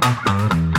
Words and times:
Música 0.00 0.77